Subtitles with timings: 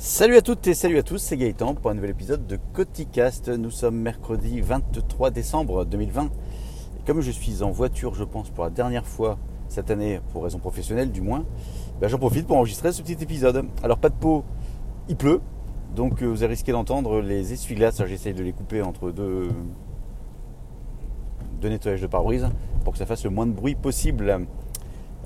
[0.00, 3.48] Salut à toutes et salut à tous, c'est Gaëtan pour un nouvel épisode de Coticast.
[3.48, 6.26] Nous sommes mercredi 23 décembre 2020.
[6.26, 6.28] Et
[7.04, 9.38] comme je suis en voiture, je pense, pour la dernière fois
[9.68, 11.44] cette année, pour raison professionnelle du moins,
[12.00, 13.64] ben, j'en profite pour enregistrer ce petit épisode.
[13.82, 14.44] Alors pas de peau,
[15.08, 15.40] il pleut,
[15.96, 18.00] donc euh, vous avez risqué d'entendre les essuie-glaces.
[18.06, 19.48] J'essaye de les couper entre deux,
[21.60, 22.46] nettoyages de pare-brise
[22.84, 24.46] pour que ça fasse le moins de bruit possible.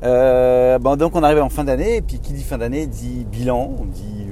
[0.02, 3.26] Euh, bon, donc on arrive en fin d'année, et puis qui dit fin d'année dit
[3.30, 4.31] bilan, on dit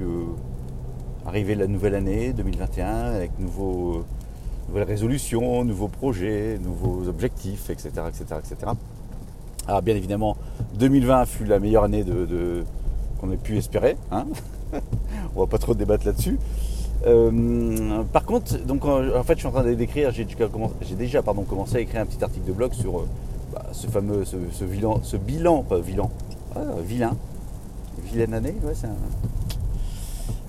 [1.30, 4.04] arrivée de la nouvelle année 2021 avec nouveaux,
[4.68, 7.90] nouvelles résolutions, nouveaux projets, nouveaux objectifs, etc.
[8.08, 8.72] etc., etc.
[9.68, 10.36] Alors bien évidemment,
[10.74, 12.64] 2020 fut la meilleure année de,
[13.21, 13.96] qu'on ait pu espérer.
[14.11, 14.26] Hein
[15.36, 16.36] on va pas trop débattre là-dessus.
[17.07, 20.24] Euh, par contre, donc en fait, je suis en train d'écrire, j'ai
[20.96, 23.08] déjà pardon, commencé à écrire un petit article de blog sur euh,
[23.52, 26.10] bah, ce fameux, ce, bilan, ce bilan, pas bilan,
[26.57, 27.16] ah, vilain,
[28.02, 28.96] vilaine année, ouais, c'est un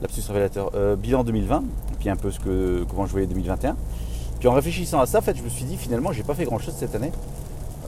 [0.01, 0.71] lapsus révélateur.
[0.75, 3.75] Euh, bilan 2020, et puis un peu ce que, comment je voyais 2021.
[4.39, 6.45] Puis en réfléchissant à ça, en fait, je me suis dit finalement, j'ai pas fait
[6.45, 7.11] grand-chose cette année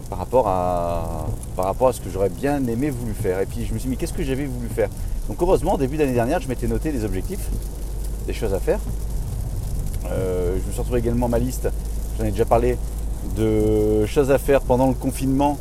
[0.09, 3.39] par rapport à, par rapport à ce que j'aurais bien aimé voulu faire.
[3.39, 4.89] Et puis je me suis dit, qu'est-ce que j'avais voulu faire?
[5.27, 7.49] Donc heureusement, début d'année dernière, je m'étais noté des objectifs,
[8.27, 8.79] des choses à faire.
[10.11, 11.69] Euh, je me suis retrouvé également ma liste,
[12.17, 12.77] j'en ai déjà parlé,
[13.37, 15.57] de choses à faire pendant le confinement.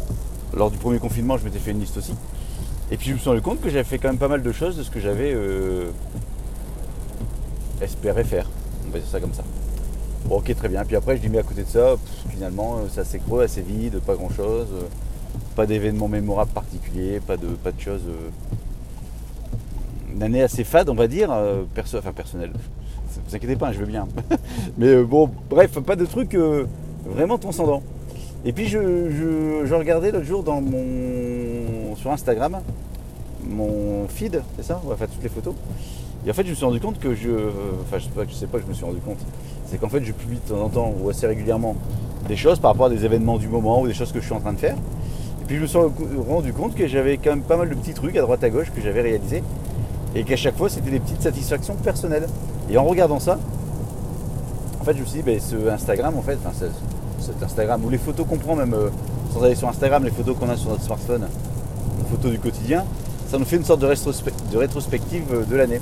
[0.54, 2.12] Lors du premier confinement, je m'étais fait une liste aussi.
[2.90, 4.52] Et puis je me suis rendu compte que j'avais fait quand même pas mal de
[4.52, 5.90] choses de ce que j'avais euh,
[7.84, 8.48] espéré faire.
[8.86, 9.42] On va dire ça comme ça.
[10.26, 10.84] Bon, ok, très bien.
[10.84, 11.96] Puis après, je dis, mais à côté de ça,
[12.30, 14.68] finalement, c'est assez creux, assez vide, pas grand chose.
[14.72, 14.84] Euh,
[15.56, 18.02] pas d'événements mémorables particuliers, pas de, choses.
[18.08, 18.30] Euh,
[20.14, 21.30] une année assez fade, on va dire,
[21.74, 22.50] perso enfin personnel.
[22.50, 24.06] Ne vous inquiétez pas, je veux bien.
[24.78, 26.36] mais bon, bref, pas de trucs
[27.06, 27.82] vraiment transcendant.
[28.44, 32.60] Et puis je, regardais l'autre jour dans mon, sur Instagram
[33.48, 35.54] mon feed, c'est ça Enfin toutes les photos.
[36.26, 37.30] Et en fait je me suis rendu compte que je.
[37.82, 39.18] Enfin je sais pas, je sais pas je me suis rendu compte.
[39.66, 41.76] C'est qu'en fait je publie de temps en temps ou assez régulièrement
[42.28, 44.34] des choses par rapport à des événements du moment ou des choses que je suis
[44.34, 44.74] en train de faire.
[44.74, 45.78] Et puis je me suis
[46.28, 48.70] rendu compte que j'avais quand même pas mal de petits trucs à droite à gauche
[48.74, 49.42] que j'avais réalisés.
[50.14, 52.28] Et qu'à chaque fois c'était des petites satisfactions personnelles.
[52.70, 53.38] Et en regardant ça,
[54.82, 56.66] en fait, je me suis dit, ben, ce Instagram, en fait, enfin,
[57.20, 58.88] cet Instagram, ou les photos qu'on prend, même euh,
[59.32, 61.28] sans aller sur Instagram, les photos qu'on a sur notre smartphone,
[61.98, 62.84] les photos du quotidien,
[63.28, 63.86] ça nous fait une sorte de,
[64.56, 65.80] rétrospective euh, de l'année.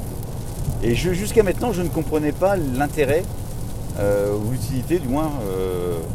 [0.82, 3.22] Et jusqu'à maintenant, je ne comprenais pas l'intérêt
[3.98, 5.30] euh, ou l'utilité, du moins,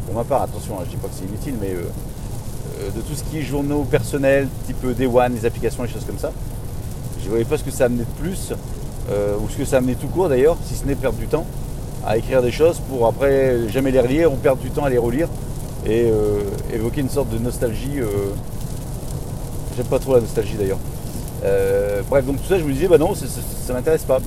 [0.06, 3.14] pour ma part, attention, hein, je ne dis pas que c'est inutile, mais de tout
[3.14, 6.32] ce qui est journaux personnels, type Day One, les applications, les choses comme ça.
[7.20, 8.52] Je ne voyais pas ce que ça amenait de plus,
[9.10, 11.46] ou ce que ça amenait tout court d'ailleurs, si ce n'est perdre du temps
[12.06, 14.98] à écrire des choses pour après jamais les relire ou perdre du temps à les
[14.98, 15.28] relire
[15.84, 16.40] et euh,
[16.72, 17.98] évoquer une sorte de nostalgie.
[18.00, 18.06] Euh,
[19.76, 20.78] j'aime pas trop la nostalgie d'ailleurs.
[21.44, 24.18] Euh, bref, donc tout ça, je me disais, bah non, ça, ça, m'intéresse pas.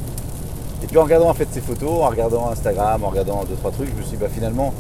[0.83, 3.71] Et puis en regardant en fait ces photos, en regardant Instagram, en regardant deux trois
[3.71, 4.73] trucs, je me suis dit, bah finalement,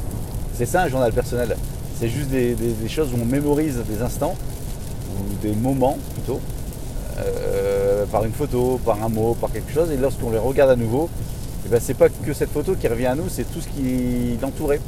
[0.55, 1.55] c'est ça un journal personnel.
[1.99, 2.55] C'est juste des,
[2.87, 4.35] choses où on mémorise des instants
[5.11, 6.39] ou des moments plutôt.
[8.11, 11.09] par une photo, par un mot, par quelque chose, et lorsqu'on les regarde à nouveau,
[11.65, 14.37] eh ben, c'est pas que cette photo qui revient à nous, c'est tout ce qui
[14.41, 14.79] l'entourait.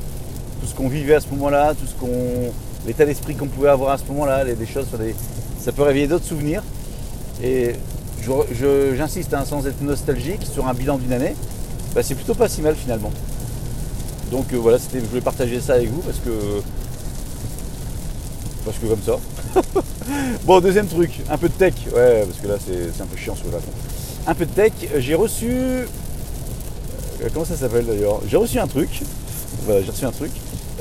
[0.61, 2.51] Tout ce qu'on vivait à ce moment-là, tout ce qu'on.
[2.87, 4.87] l'état d'esprit qu'on pouvait avoir à ce moment-là, des choses,
[5.59, 6.63] ça peut réveiller d'autres souvenirs.
[7.43, 7.73] Et
[8.95, 11.35] j'insiste, hein, sans être nostalgique, sur un bilan d'une année,
[11.95, 13.11] bah, c'est plutôt pas si mal finalement.
[14.31, 16.61] Donc euh, voilà, je voulais partager ça avec vous parce que.
[18.63, 19.17] Parce que comme ça.
[20.45, 21.73] bon, deuxième truc, un peu de tech.
[21.93, 23.71] Ouais, parce que là c'est un peu chiant sur le Japon.
[24.27, 24.73] Un peu de tech.
[24.97, 25.85] J'ai reçu
[27.23, 28.19] euh, comment ça s'appelle d'ailleurs?
[28.27, 29.01] J'ai reçu un truc.
[29.65, 30.31] Voilà, j'ai reçu un truc.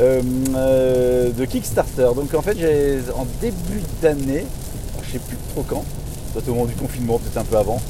[0.01, 2.09] Euh, de Kickstarter.
[2.15, 4.47] Donc en fait, j'ai en début d'année,
[5.03, 5.85] je sais plus trop quand,
[6.33, 7.81] peut-être au moment du confinement, peut-être un peu avant,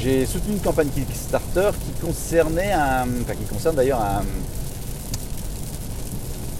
[0.00, 3.06] j'ai soutenu une campagne Kickstarter qui concernait un.
[3.22, 4.22] Enfin, qui concerne d'ailleurs un.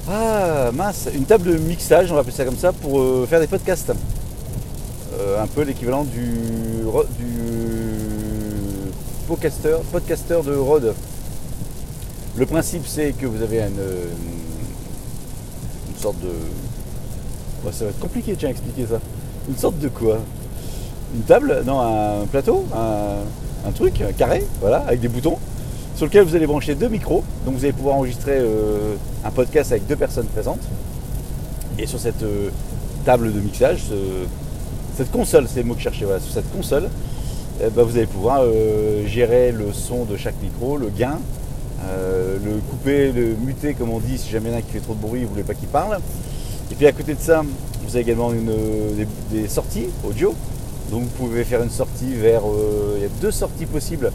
[0.08, 3.46] Ah mince, une table de mixage, on va appeler ça comme ça, pour faire des
[3.46, 3.92] podcasts.
[5.38, 6.30] un peu l'équivalent du,
[7.18, 7.32] du
[9.26, 10.94] podcaster, podcaster de Rode.
[12.36, 13.80] Le principe c'est que vous avez une,
[15.90, 17.70] une sorte de...
[17.72, 19.00] ça va être compliqué tiens expliquer ça.
[19.48, 20.18] Une sorte de quoi?
[21.14, 25.38] Une table Non, un plateau un, truc, un carré, voilà, avec des boutons,
[25.94, 27.22] sur lequel vous allez brancher deux micros.
[27.44, 28.94] Donc vous allez pouvoir enregistrer euh,
[29.24, 30.62] un podcast avec deux personnes présentes.
[31.78, 32.48] Et sur cette euh,
[33.04, 33.82] table de mixage,
[34.96, 36.88] cette console, c'est le mot que je cherchais, voilà, sur cette console,
[37.62, 41.18] eh ben, vous allez pouvoir euh, gérer le son de chaque micro, le gain,
[42.44, 44.80] le couper, le muter comme on dit si jamais il y en a qui fait
[44.80, 45.98] trop de bruit, vous ne voulez pas qu'il parle.
[46.70, 47.42] Et puis à côté de ça,
[47.84, 48.30] vous avez également
[49.30, 50.34] des, sorties audio,
[50.92, 52.42] Donc vous pouvez faire une sortie vers.
[52.46, 54.12] euh, il y a deux sorties possibles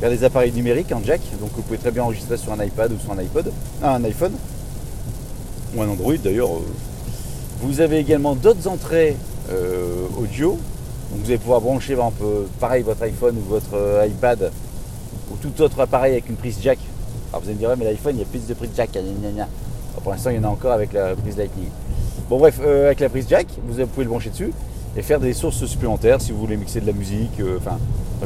[0.00, 1.20] vers des appareils numériques en jack.
[1.38, 4.04] Donc vous pouvez très bien enregistrer sur un iPad ou sur un iPod, ah, un
[4.04, 4.32] iPhone
[5.76, 6.48] ou un Android d'ailleurs.
[6.48, 6.62] euh.
[7.60, 9.18] Vous avez également d'autres entrées
[9.52, 10.52] euh, audio.
[11.10, 12.24] Donc vous allez pouvoir brancher par exemple,
[12.58, 14.50] pareil votre iPhone ou votre iPad
[15.30, 16.78] ou tout autre appareil avec une prise jack.
[17.32, 18.98] Alors vous allez me dire, mais l'iPhone il y a plus de prise jack.
[20.02, 21.68] pour l'instant il y en a encore avec la prise Lightning.
[22.30, 24.52] Bon bref, avec la prise jack, vous pouvez le brancher dessus
[24.96, 27.78] et faire des sources supplémentaires si vous voulez mixer de la musique, euh, enfin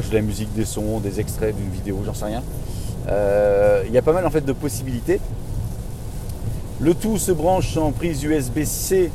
[0.09, 2.41] de la musique, des sons, des extraits d'une vidéo, j'en sais rien.
[3.09, 5.19] Euh, Il y a pas mal en fait de possibilités.
[6.79, 9.11] Le tout se branche en prise USB-C.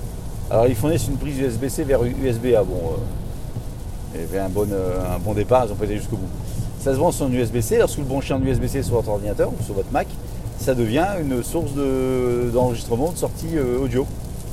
[0.51, 2.65] Alors ils fournissent une prise USB-C vers USB-A.
[2.65, 2.81] Bon,
[4.17, 6.29] euh, il un bon, un bon départ, ils ont pas été jusqu'au bout.
[6.81, 7.79] Ça se branche en USB-C.
[7.79, 10.07] Lorsque vous le branchez en USB-C sur votre ordinateur ou sur votre Mac,
[10.59, 14.07] ça devient une source de- d'enregistrement de, sortie audio.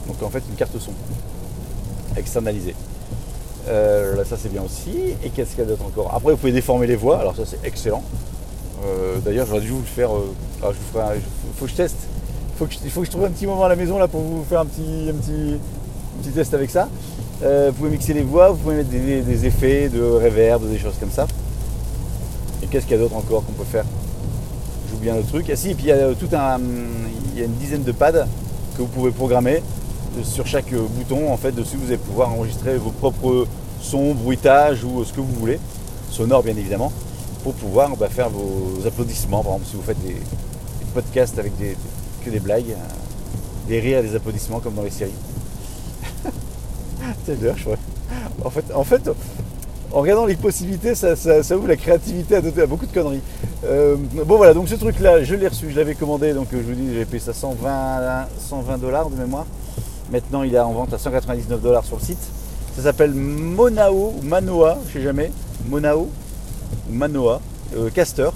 [0.07, 0.91] Donc en fait une carte son
[2.15, 2.75] externalisée.
[3.67, 4.91] Euh, là ça c'est bien aussi.
[5.23, 7.43] Et qu'est-ce qu'il y a d'autre encore Après vous pouvez déformer les voix, alors ça
[7.45, 8.03] c'est excellent.
[8.85, 10.15] Euh, D'ailleurs j'aurais dû vous le faire.
[10.15, 11.19] euh, alors, je vous ferai un-
[11.57, 11.97] faut que je teste.
[12.57, 14.21] Faut que je- faut que je trouve un petit moment à la maison là pour
[14.21, 16.87] vous faire un petit, un petit, un petit test avec ça.
[17.43, 20.93] Euh, vous pouvez mixer les voix, vous pouvez mettre des, effets de reverb, des choses
[20.99, 21.25] comme ça.
[22.61, 23.85] Et qu'est-ce qu'il y a d'autre encore qu'on peut faire?
[24.91, 25.49] J'oublie un autre truc.
[25.51, 26.59] Ah si, et puis il y a tout un,
[27.33, 28.25] il y a une dizaine de pads
[28.75, 29.63] que vous pouvez programmer
[30.23, 31.31] sur chaque euh, bouton.
[31.31, 33.47] En fait, dessus vous allez pouvoir enregistrer vos propres
[33.81, 35.59] sons, bruitages ou ce que vous voulez,
[36.09, 36.91] sonore bien évidemment,
[37.43, 39.43] pour pouvoir bah, faire vos applaudissements.
[39.43, 40.17] Par exemple, si vous faites des,
[40.93, 41.77] podcasts avec des,
[42.23, 45.11] que des blagues, euh, des rires, des applaudissements comme dans les séries.
[47.25, 47.77] C'est d'ailleurs, je crois.
[48.43, 49.09] En fait, en fait,
[49.93, 51.13] en regardant les possibilités, ça,
[51.55, 53.21] ouvre la créativité à, d'autres- à beaucoup de conneries.
[53.65, 56.73] Euh, bon voilà, donc ce truc-là, je l'ai reçu, je l'avais commandé, donc euh, je
[56.73, 59.45] vous dis, j'ai payé ça 120, 120 dollars de mémoire.
[60.11, 62.19] Maintenant, il est en vente à 199 dollars sur le site.
[62.75, 65.31] Ça s'appelle Monao ou Manoa, je sais jamais.
[65.67, 66.09] Monao
[66.89, 67.41] ou Manoa,
[67.75, 68.29] euh, Caster.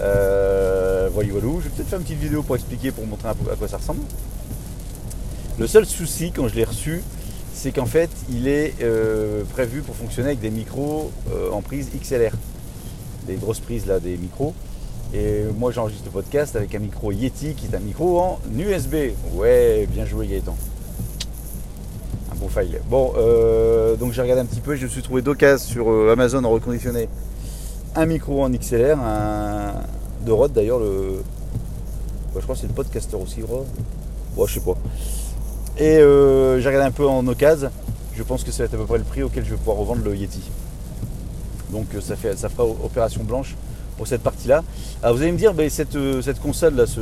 [0.00, 1.46] Euh, voilà, voilà.
[1.58, 4.02] Je vais peut-être faire une petite vidéo pour expliquer, pour montrer à quoi ça ressemble.
[5.58, 7.02] Le seul souci quand je l'ai reçu,
[7.52, 11.90] c'est qu'en fait, il est euh, prévu pour fonctionner avec des micros euh, en prise
[11.94, 12.32] XLR.
[13.26, 14.54] Des grosses prises là, des micros.
[15.12, 18.94] Et moi, j'enregistre le podcast avec un micro Yeti qui est un micro en USB.
[19.34, 20.56] Ouais, bien joué Gaëtan.
[22.32, 22.80] Un bon file.
[22.88, 26.12] Bon, euh, donc j'ai regardé un petit peu, je me suis trouvé d'occasion sur euh,
[26.12, 27.08] Amazon en reconditionné
[27.94, 29.72] un micro en XLR, un
[30.24, 31.22] de Rode d'ailleurs, le.
[32.34, 33.66] je crois que c'est le podcaster aussi, Rode.
[34.36, 34.76] Bon, je sais pas.
[35.76, 37.70] Et euh, j'ai regardé un peu en occasion.
[38.14, 39.78] Je pense que ça va être à peu près le prix auquel je vais pouvoir
[39.78, 40.42] revendre le Yeti.
[41.70, 43.56] Donc euh, ça, fait, ça fera opération blanche
[44.00, 44.64] pour cette partie-là.
[45.02, 47.00] Alors vous allez me dire, ben, cette, euh, cette console là, ce,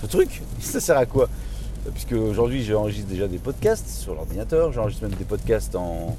[0.00, 1.28] ce truc, ça sert à quoi?
[1.92, 6.16] Puisque aujourd'hui j'enregistre déjà des podcasts sur l'ordinateur, j'enregistre même des podcasts en,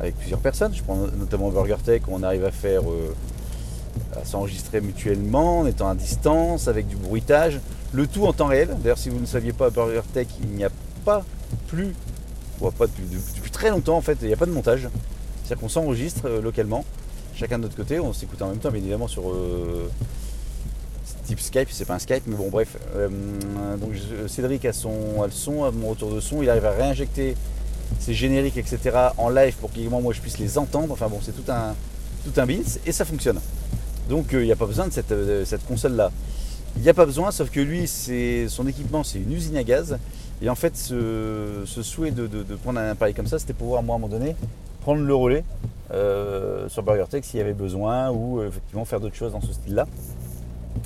[0.00, 0.74] avec plusieurs personnes.
[0.74, 3.14] Je prends notamment Burger Tech où on arrive à faire euh,
[4.20, 7.60] à s'enregistrer mutuellement en étant à distance avec du bruitage,
[7.92, 8.70] le tout en temps réel.
[8.80, 10.70] D'ailleurs, si vous ne saviez pas, Burger Tech, il n'y a
[11.04, 11.22] pas
[11.68, 11.94] plus,
[12.60, 13.04] ou pas depuis,
[13.36, 14.88] depuis très longtemps en fait, il n'y a pas de montage.
[15.44, 16.84] C'est-à-dire qu'on s'enregistre euh, localement,
[17.34, 19.88] chacun de notre côté, on s'écoute en même temps, bien évidemment sur euh,
[21.26, 22.76] type Skype, c'est pas un Skype, mais bon, bref.
[22.96, 23.08] Euh,
[23.76, 23.90] donc
[24.28, 27.36] Cédric a, son, le son, mon retour de son, il arrive à réinjecter
[28.00, 28.78] ses génériques, etc.
[29.18, 30.92] en live pour qu'également moi je puisse les entendre.
[30.92, 31.74] Enfin bon, c'est tout un,
[32.24, 33.40] tout un et ça fonctionne.
[34.08, 35.14] Donc euh, il n'y a pas besoin de cette,
[35.44, 36.10] cette console-là.
[36.76, 37.86] Il n'y a pas besoin, sauf que lui,
[38.48, 39.98] son équipement, c'est une usine à gaz.
[40.40, 43.94] Et en fait, ce, souhait de, de- prendre un appareil comme ça, c'était pouvoir, moi,
[43.94, 44.34] à un moment donné,
[44.80, 45.44] prendre le relais
[45.92, 49.52] euh, sur BurgerTech s'il y avait besoin ou euh, effectivement faire d'autres choses dans ce
[49.52, 49.86] style-là.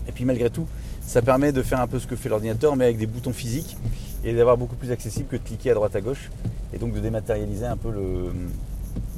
[0.09, 0.67] Et puis malgré tout,
[1.01, 3.77] ça permet de faire un peu ce que fait l'ordinateur, mais avec des boutons physiques
[4.25, 6.31] et d'avoir beaucoup plus accessible que de cliquer à droite à gauche
[6.73, 8.33] et donc de dématérialiser un peu le.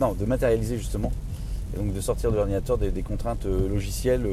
[0.00, 1.11] Non, de matérialiser justement
[1.75, 4.26] et donc de sortir de l'ordinateur des, contraintes euh, logicielles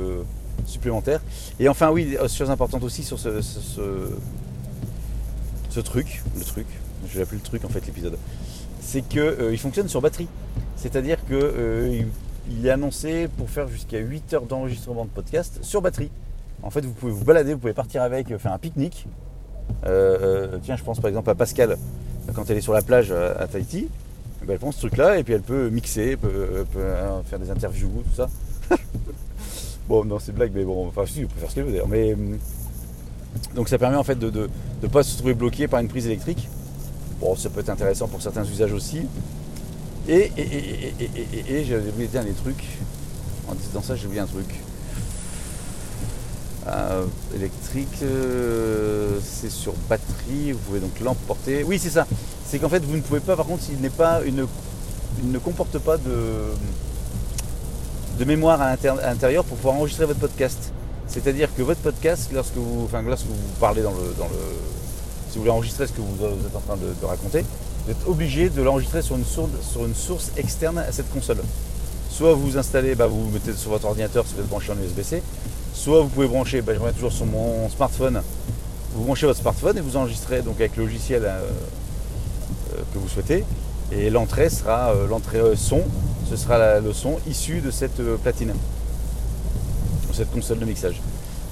[0.65, 1.21] supplémentaires.
[1.59, 3.29] Et enfin, oui, chose importante aussi sur ce,
[5.81, 6.67] truc, le truc,
[7.07, 8.17] je vais l'appeler le truc en fait l'épisode,
[8.81, 10.27] c'est qu'il fonctionne sur batterie.
[10.75, 12.07] C'est-à-dire qu'il
[12.49, 16.11] il est annoncé pour faire jusqu'à 8 heures d'enregistrement de podcast sur batterie.
[16.63, 19.07] En fait, vous pouvez vous balader, vous pouvez partir avec, euh, faire un pique-nique.
[19.85, 21.77] Euh, euh, tiens, je pense par exemple à Pascal,
[22.33, 23.87] quand elle est sur la plage à, Tahiti,
[24.41, 27.51] eh ben, elle prend ce truc-là et puis elle peut mixer, peut, euh, faire des
[27.51, 28.29] interviews, tout ça.
[29.87, 31.87] bon, non, c'est blague, mais bon, enfin, si, faire ce qu'elle veut d'ailleurs.
[31.87, 32.37] Mais, hum,
[33.53, 34.49] donc ça permet en fait de
[34.81, 36.47] ne pas se trouver bloqué par une prise électrique.
[37.19, 39.07] Bon, ça peut être intéressant pour certains usages aussi.
[40.07, 42.63] Et, et, oublié dire des trucs.
[43.47, 44.47] En disant ça, j'ai oublié un truc.
[46.67, 51.63] Euh, électrique, euh, c'est sur batterie, vous pouvez donc l'emporter.
[51.63, 52.07] Oui, c'est ça.
[52.43, 55.77] c'est qu'en fait vous ne pouvez pas, par contre, il n'est pas il ne comporte
[55.77, 56.11] pas de,
[58.17, 60.71] de mémoire à l'intérieur pour pouvoir enregistrer votre podcast.
[61.07, 64.39] C'est-à-dire que votre podcast, lorsque vous, enfin, lorsque vous parlez dans le, dans le,
[65.29, 67.45] si vous voulez enregistrer ce que vous, êtes en train de, raconter,
[67.85, 71.37] vous êtes obligé de l'enregistrer sur une, source, externe à cette console.
[72.09, 74.75] Soit vous installez, bah, vous, vous mettez sur votre ordinateur si vous êtes branché en
[74.83, 75.21] USB-C,
[75.73, 78.21] soit vous pouvez brancher, bah, je reviens toujours sur mon smartphone,
[78.95, 81.41] vous branchez votre smartphone et vous enregistrez donc avec le logiciel euh,
[82.73, 83.43] euh, que vous souhaitez.
[83.91, 85.81] Et l'entrée sera euh, l'entrée son,
[86.27, 88.53] ce sera le son issu de cette platine,
[90.09, 91.01] de cette console de mixage.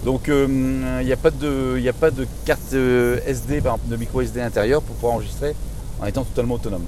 [0.04, 5.13] Donc il n'y a, a pas de carte SD, de micro SD intérieur pour pouvoir
[5.13, 5.54] enregistrer
[6.03, 6.86] en étant totalement autonome.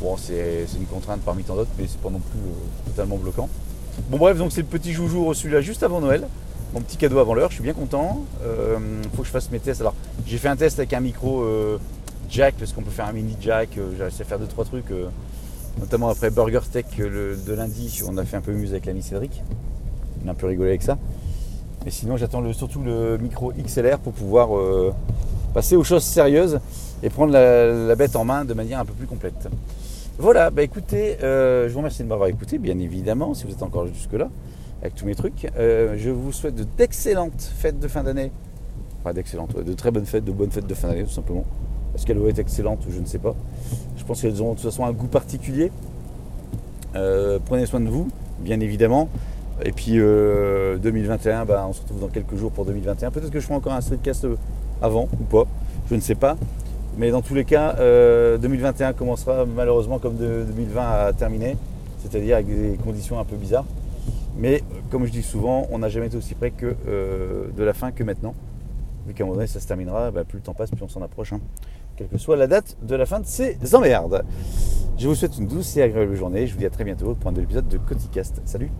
[0.00, 2.40] Bon, c'est une contrainte parmi tant d'autres, mais c'est pas non plus
[2.86, 3.48] totalement bloquant.
[4.08, 6.26] Bon bref, donc c'est le petit joujou reçu là juste avant Noël
[6.72, 8.24] mon petit cadeau avant l'heure, je suis bien content.
[8.40, 8.78] Il euh,
[9.14, 9.80] faut que je fasse mes tests.
[9.80, 9.94] Alors
[10.26, 11.78] j'ai fait un test avec un micro euh,
[12.30, 14.64] jack, parce qu'on peut faire un mini jack, euh, j'ai réussi à faire deux trois
[14.64, 14.92] trucs,
[15.78, 19.42] notamment après Burger Steak de lundi, on a fait un peu muse avec l'ami Cédric.
[20.24, 20.98] On a un peu rigolé avec ça.
[21.84, 24.50] Et sinon j'attends surtout le micro XLR pour pouvoir
[25.52, 26.60] passer aux choses sérieuses
[27.02, 29.48] et prendre la, bête en main de manière un peu plus complète.
[30.18, 33.86] Voilà, bah écoutez, je vous remercie de m'avoir écouté, bien évidemment, si vous êtes encore
[33.86, 34.28] jusque là
[34.82, 35.50] avec tous mes trucs.
[35.56, 38.32] Euh, je vous souhaite d'excellentes fêtes de fin d'année.
[39.00, 41.44] Enfin, d'excellentes, de très bonnes fêtes, de bonnes fêtes de fin d'année, tout simplement.
[41.94, 43.34] Est-ce qu'elles vont être excellentes Je ne sais pas.
[43.96, 45.70] Je pense qu'elles auront de toute façon un goût particulier.
[46.96, 48.08] Euh, prenez soin de vous,
[48.40, 49.08] bien évidemment.
[49.64, 53.10] Et puis 2021, euh, bah, on se retrouve dans quelques jours pour 2021.
[53.10, 54.26] Peut-être que je ferai encore un streetcast
[54.82, 55.46] avant ou pas,
[55.88, 56.36] je ne sais pas.
[56.98, 57.74] Mais dans tous les cas,
[58.38, 61.56] 2021 commencera malheureusement comme 2020 a terminé,
[62.02, 63.64] c'est-à-dire avec des conditions un peu bizarres.
[64.36, 67.72] Mais comme je dis souvent, on n'a jamais été aussi près que euh, de la
[67.72, 68.34] fin que maintenant.
[69.06, 70.88] Vu qu'à un moment donné, ça se terminera, bah, plus le temps passe, plus on
[70.88, 71.32] s'en approche.
[71.32, 71.40] Hein.
[71.96, 74.24] Quelle que soit la date de la fin de ces emmerdes.
[74.96, 76.46] Je vous souhaite une douce et agréable journée.
[76.46, 78.40] Je vous dis à très bientôt pour un nouvel épisode de Coticast.
[78.44, 78.70] Salut